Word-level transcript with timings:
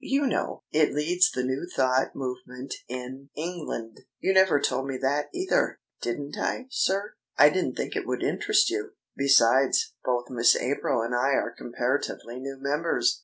You 0.03 0.25
know, 0.25 0.63
it 0.71 0.93
leads 0.95 1.29
the 1.29 1.43
New 1.43 1.67
Thought 1.75 2.15
movement 2.15 2.73
in 2.87 3.29
England." 3.35 3.99
"You 4.19 4.33
never 4.33 4.59
told 4.59 4.87
me 4.87 4.97
that 4.97 5.29
either." 5.31 5.79
"Didn't 6.01 6.35
I, 6.39 6.65
sir? 6.71 7.17
I 7.37 7.51
didn't 7.51 7.77
think 7.77 7.95
it 7.95 8.07
would 8.07 8.23
interest 8.23 8.71
you. 8.71 8.93
Besides, 9.15 9.93
both 10.03 10.31
Miss 10.31 10.55
April 10.55 11.03
and 11.03 11.13
I 11.13 11.35
are 11.37 11.53
comparatively 11.55 12.39
new 12.39 12.57
members." 12.59 13.19